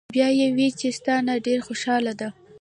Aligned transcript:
"بیا 0.15 0.27
ئې 0.37 0.47
وې 0.55 0.67
چې" 0.79 0.87
ستا 0.97 1.15
نه 1.27 1.33
ډېره 1.45 1.63
خوشاله 1.67 2.13
ده 2.19 2.29